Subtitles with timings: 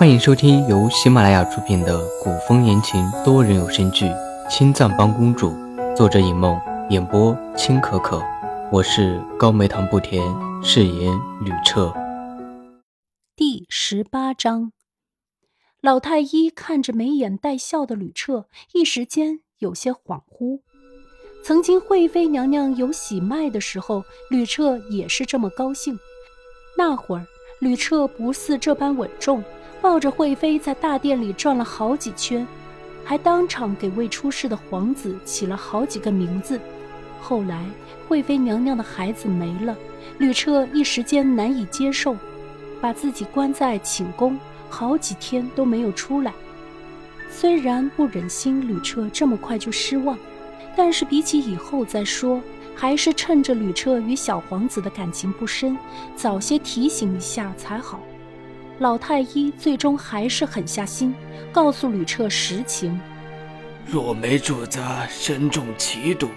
[0.00, 4.06] 欢迎收听由喜马拉雅出品的古风言情多人有声剧
[4.48, 5.50] 《青藏帮公主》，
[5.94, 8.18] 作者尹梦，演播青可可。
[8.72, 10.24] 我是高梅糖不甜，
[10.62, 11.92] 饰演吕彻。
[13.36, 14.72] 第十八章，
[15.82, 20.62] 老太医看着眉眼带笑的吕彻，一时间有些恍惚。
[21.44, 25.98] 曾经惠妃娘娘有喜脉的时候，吕彻也是这么高兴。
[26.78, 27.26] 那会儿，
[27.60, 29.44] 吕彻不似这般稳重，
[29.82, 32.46] 抱着惠妃在大殿里转了好几圈，
[33.04, 36.58] 还当场给未出世的皇子起了好几个名字。
[37.20, 37.66] 后来，
[38.08, 39.76] 惠妃娘娘的孩子没了，
[40.16, 42.16] 吕彻一时间难以接受，
[42.80, 44.38] 把自己关在寝宫，
[44.70, 46.32] 好几天都没有出来。
[47.30, 50.18] 虽然不忍心吕彻这么快就失望，
[50.74, 52.40] 但是比起以后再说，
[52.80, 55.76] 还是趁着吕彻与小皇子的感情不深，
[56.16, 58.00] 早些提醒一下才好。
[58.78, 61.14] 老太医最终还是狠下心，
[61.52, 62.98] 告诉吕彻实情：
[63.84, 66.30] 若梅主子身中奇毒。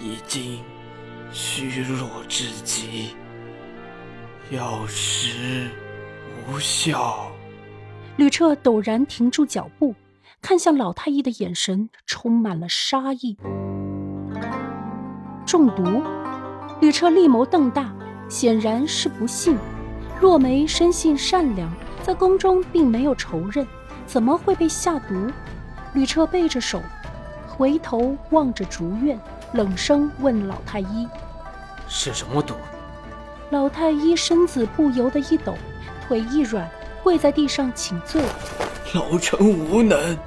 [0.00, 0.62] 已经
[1.32, 3.10] 虚弱至极，
[4.50, 5.68] 药石
[6.48, 7.30] 无效。
[8.16, 9.94] 吕彻陡然停住脚步，
[10.40, 13.36] 看向老太医的眼神充满了杀意。
[15.46, 16.02] 中毒？
[16.80, 17.90] 吕彻立眸瞪大，
[18.28, 19.56] 显然是不信。
[20.20, 23.66] 若梅生性善良，在宫中并没有仇人，
[24.04, 25.30] 怎么会被下毒？
[25.94, 26.82] 吕彻背着手，
[27.46, 29.18] 回头望着竹院。
[29.52, 31.08] 冷声问老太医
[31.88, 32.54] ：“是什么毒？”
[33.50, 35.54] 老太医身子不由得一抖，
[36.06, 36.68] 腿一软，
[37.02, 38.20] 跪在地上请罪
[38.92, 40.18] ：“老臣无能。”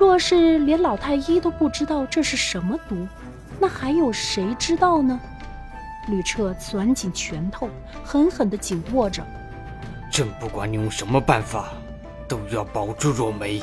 [0.00, 3.06] 若是连老太医都不知道这是什么毒，
[3.60, 5.18] 那还有谁知道呢？
[6.08, 7.68] 吕彻攥紧拳头，
[8.04, 9.26] 狠狠地紧握着
[10.12, 11.72] ：“朕不管你用什么办法，
[12.28, 13.60] 都要保住若梅。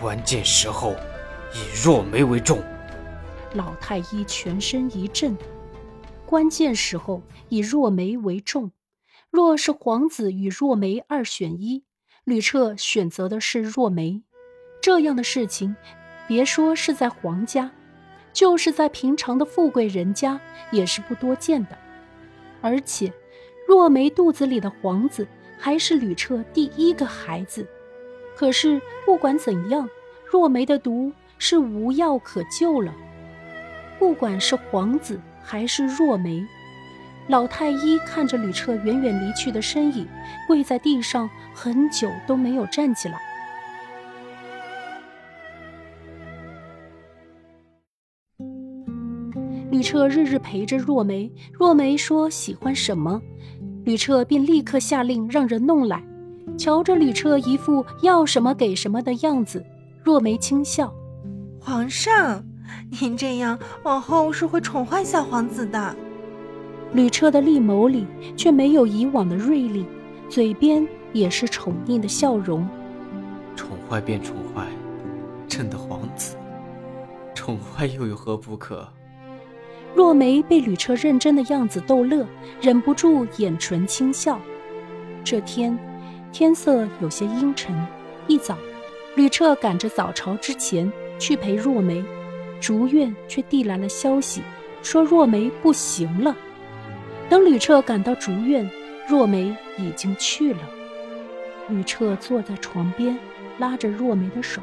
[0.00, 0.96] 关键时候，
[1.54, 2.60] 以若梅为重。”
[3.54, 5.38] 老太医全身一震，
[6.26, 8.72] 关键时候以若梅为重。
[9.30, 11.84] 若是皇子与若梅二选一，
[12.24, 14.22] 吕彻选择的是若梅。
[14.82, 15.76] 这样的事情，
[16.26, 17.70] 别说是在皇家，
[18.34, 20.38] 就是在平常的富贵人家
[20.70, 21.78] 也是不多见的。
[22.60, 23.10] 而且，
[23.66, 25.26] 若梅肚子里的皇子
[25.58, 27.66] 还是吕彻第一个孩子。
[28.36, 29.88] 可是不管怎样，
[30.26, 32.92] 若梅的毒是无药可救了。
[33.98, 36.44] 不管是皇子还是若梅，
[37.28, 40.06] 老太医看着吕彻远远离去的身影，
[40.48, 43.20] 跪在地上很久都没有站起来。
[49.84, 53.20] 彻日日陪着若梅，若梅说喜欢什么，
[53.84, 56.02] 吕彻便立刻下令让人弄来。
[56.56, 59.62] 瞧着吕彻一副要什么给什么的样子，
[60.02, 60.90] 若梅轻笑
[61.60, 62.42] ：“皇上。”
[62.98, 65.94] 您这样往后是会宠坏小皇子的。
[66.94, 68.06] 吕彻的利眸里
[68.36, 69.84] 却没有以往的锐利，
[70.30, 72.66] 嘴边也是宠溺的笑容。
[73.54, 74.66] 宠坏便宠坏，
[75.46, 76.36] 朕的皇子，
[77.34, 78.88] 宠坏又有何不可？
[79.94, 82.26] 若梅被吕彻认真的样子逗乐，
[82.60, 84.40] 忍不住掩唇轻笑。
[85.22, 85.78] 这天，
[86.32, 87.74] 天色有些阴沉，
[88.26, 88.58] 一早，
[89.14, 92.04] 吕彻赶着早朝之前去陪若梅。
[92.60, 94.42] 竹院却递来了消息，
[94.82, 96.34] 说若梅不行了。
[97.28, 98.68] 等吕彻赶到竹院，
[99.08, 100.60] 若梅已经去了。
[101.68, 103.16] 吕彻坐在床边，
[103.58, 104.60] 拉着若梅的手，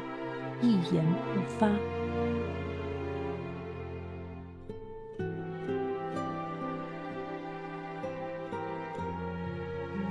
[0.60, 1.04] 一言
[1.34, 1.68] 不发。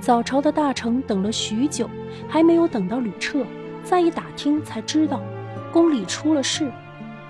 [0.02, 1.88] 早朝的大臣等了许久，
[2.28, 3.46] 还没有等到吕彻。
[3.84, 5.22] 再一打听，才知道
[5.72, 6.68] 宫里出了事。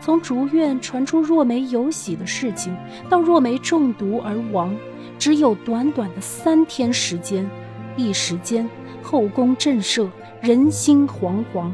[0.01, 2.75] 从竹院传出若梅有喜的事情，
[3.11, 4.75] 到若梅中毒而亡，
[5.19, 7.47] 只有短短的三天时间，
[7.95, 8.67] 一时间
[9.03, 10.09] 后宫震慑，
[10.41, 11.71] 人心惶惶。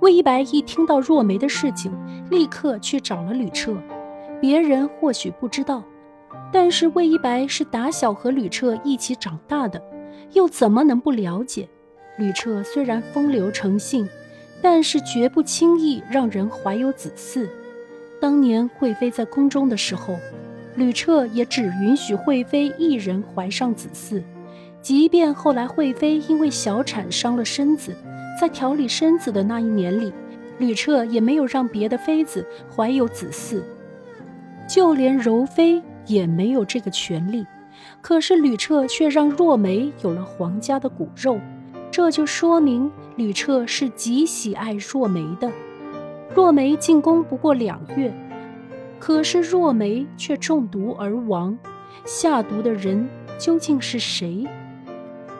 [0.00, 1.92] 魏一白一听到若梅的事情，
[2.28, 3.72] 立刻去找了吕彻。
[4.40, 5.82] 别人或许不知道，
[6.52, 9.82] 但是魏一白是打小和吕彻一起长大的，
[10.32, 11.68] 又怎么能不了解？
[12.18, 14.08] 吕彻虽然风流成性，
[14.62, 17.48] 但是绝不轻易让人怀有子嗣。
[18.20, 20.16] 当年惠妃在宫中的时候，
[20.76, 24.22] 吕彻也只允许惠妃一人怀上子嗣。
[24.80, 27.94] 即便后来惠妃因为小产伤了身子，
[28.40, 30.12] 在调理身子的那一年里，
[30.58, 33.60] 吕彻也没有让别的妃子怀有子嗣。
[34.68, 37.46] 就连柔妃也没有这个权利。
[38.00, 41.38] 可是吕彻却让若梅有了皇家的骨肉，
[41.90, 45.50] 这就说明吕彻是极喜爱若梅的。
[46.34, 48.12] 若梅进宫不过两月，
[48.98, 51.56] 可是若梅却中毒而亡，
[52.04, 53.08] 下毒的人
[53.38, 54.46] 究竟是谁？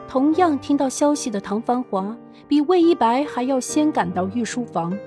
[0.07, 2.15] 同样听到消息的唐繁华，
[2.47, 4.97] 比魏一白还要先赶到御书房。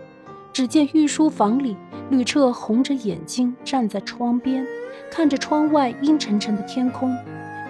[0.53, 1.77] 只见御书房里，
[2.11, 4.67] 吕彻红着眼睛站在窗边，
[5.11, 7.17] 看着窗外阴沉沉的天空，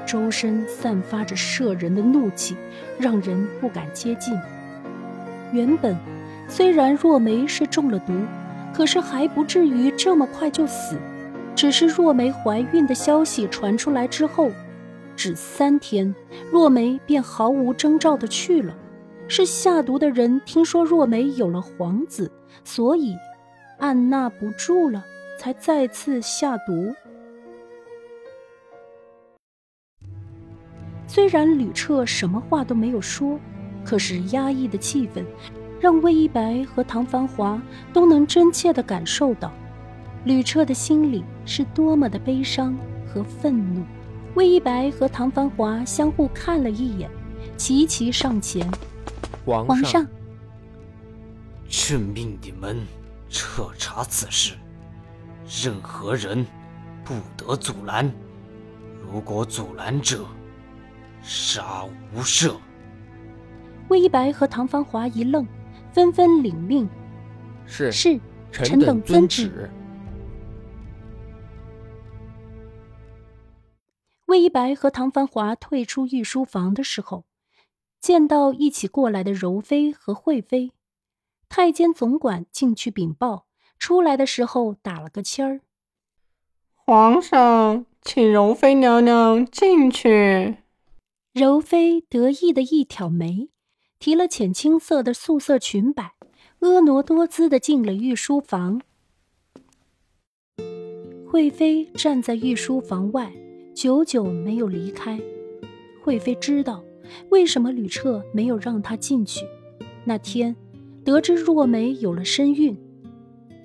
[0.07, 2.57] 周身散发着摄人的怒气，
[2.99, 4.35] 让人不敢接近。
[5.53, 5.95] 原本，
[6.49, 8.13] 虽然若梅是中了毒，
[8.73, 10.97] 可是还不至于这么快就死。
[11.55, 14.51] 只是若梅怀孕的消息传出来之后，
[15.15, 16.15] 只三天，
[16.51, 18.75] 若梅便毫无征兆的去了。
[19.29, 22.31] 是下毒的人听说若梅有了皇子，
[22.65, 23.15] 所以
[23.81, 25.05] 按捺不住了，
[25.38, 26.94] 才再次下毒。
[31.06, 33.38] 虽然吕彻什么话都没有说，
[33.85, 35.25] 可是压抑的气氛，
[35.81, 37.61] 让魏一白和唐繁华
[37.93, 39.50] 都能真切的感受到，
[40.25, 42.79] 吕彻的心里是多么的悲伤
[43.09, 43.83] 和愤怒。
[44.37, 47.11] 魏一白和唐繁华相互看了一眼，
[47.56, 48.71] 齐齐上前。
[49.44, 50.06] 皇上，
[51.69, 52.76] 朕命你们
[53.31, 54.55] 彻查此事，
[55.62, 56.44] 任何人
[57.05, 58.12] 不得阻拦，
[59.00, 60.27] 如果阻拦者，
[61.23, 62.56] 杀无赦。
[63.88, 65.47] 魏一白和唐繁华一愣，
[65.93, 66.88] 纷纷领命。
[67.67, 69.71] 是是，臣等遵旨。
[74.26, 77.25] 魏一白和唐繁华退出御书房的时候。
[78.00, 80.73] 见到一起过来的柔妃和惠妃，
[81.50, 85.61] 太监总管进去禀报，出来的时候打了个签儿。
[86.75, 90.58] 皇上，请柔妃娘娘进去。
[91.35, 93.50] 柔妃得意的一挑眉，
[93.99, 96.14] 提了浅青色的素色裙摆，
[96.61, 98.81] 婀娜多姿的进了御书房。
[101.29, 103.32] 惠妃站在御书房外，
[103.75, 105.20] 久久没有离开。
[106.02, 106.82] 惠妃知道。
[107.31, 109.44] 为什么吕彻没有让她进去？
[110.05, 110.55] 那天，
[111.05, 112.76] 得知若梅有了身孕，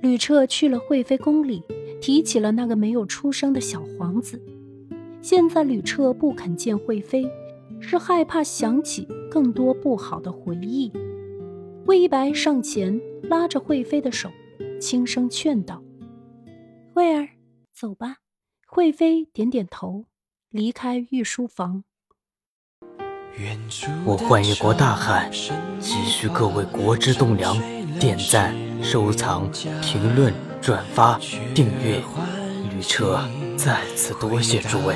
[0.02, 1.64] 吕彻去了惠妃宫里，
[2.02, 4.42] 提起了那个没有出生的小皇子。
[5.22, 7.26] 现在吕彻不肯见惠妃，
[7.80, 10.92] 是害怕想起更多不好的回忆。
[11.86, 14.30] 魏一白上前拉着惠妃的手，
[14.80, 15.84] 轻声劝道
[16.94, 17.30] ：“惠儿，
[17.74, 18.18] 走吧。”
[18.68, 20.06] 惠妃点点头，
[20.50, 21.84] 离开御书房。
[24.06, 25.30] 我幻一国大汉，
[25.80, 27.58] 急需各位国之栋梁
[28.00, 29.50] 点赞、收藏、
[29.82, 31.20] 评论、转发、
[31.54, 32.02] 订阅。
[32.72, 33.20] 吕彻，
[33.58, 34.96] 再次多谢诸位。